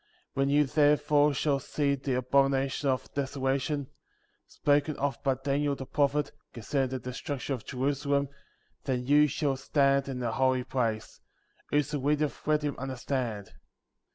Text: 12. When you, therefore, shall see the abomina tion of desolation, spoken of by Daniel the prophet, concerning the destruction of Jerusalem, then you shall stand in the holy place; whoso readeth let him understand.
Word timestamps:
12. 0.33 0.33
When 0.33 0.49
you, 0.49 0.63
therefore, 0.65 1.31
shall 1.31 1.59
see 1.59 1.93
the 1.93 2.19
abomina 2.19 2.71
tion 2.71 2.89
of 2.89 3.13
desolation, 3.13 3.85
spoken 4.47 4.95
of 4.97 5.21
by 5.21 5.35
Daniel 5.35 5.75
the 5.75 5.85
prophet, 5.85 6.31
concerning 6.53 6.89
the 6.89 6.97
destruction 6.97 7.53
of 7.53 7.65
Jerusalem, 7.65 8.27
then 8.85 9.05
you 9.05 9.27
shall 9.27 9.57
stand 9.57 10.09
in 10.09 10.17
the 10.17 10.31
holy 10.31 10.63
place; 10.63 11.21
whoso 11.69 11.99
readeth 11.99 12.47
let 12.47 12.63
him 12.63 12.75
understand. 12.79 13.51